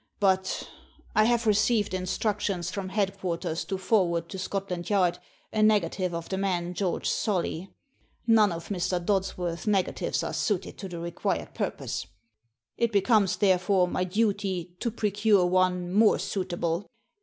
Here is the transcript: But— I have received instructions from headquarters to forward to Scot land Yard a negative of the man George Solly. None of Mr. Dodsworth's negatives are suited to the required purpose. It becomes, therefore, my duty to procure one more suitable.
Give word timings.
But— 0.19 0.67
I 1.15 1.25
have 1.25 1.45
received 1.45 1.93
instructions 1.93 2.71
from 2.71 2.89
headquarters 2.89 3.63
to 3.65 3.77
forward 3.77 4.29
to 4.29 4.39
Scot 4.39 4.71
land 4.71 4.89
Yard 4.89 5.19
a 5.53 5.61
negative 5.61 6.11
of 6.15 6.27
the 6.27 6.39
man 6.39 6.73
George 6.73 7.07
Solly. 7.07 7.69
None 8.25 8.51
of 8.51 8.69
Mr. 8.69 8.99
Dodsworth's 8.99 9.67
negatives 9.67 10.23
are 10.23 10.33
suited 10.33 10.79
to 10.79 10.89
the 10.89 10.97
required 10.99 11.53
purpose. 11.53 12.07
It 12.77 12.91
becomes, 12.91 13.35
therefore, 13.35 13.87
my 13.87 14.03
duty 14.03 14.75
to 14.79 14.89
procure 14.89 15.45
one 15.45 15.93
more 15.93 16.17
suitable. 16.17 16.89